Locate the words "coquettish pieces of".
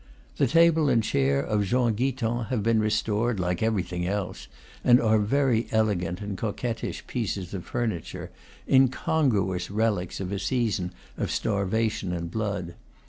6.35-7.65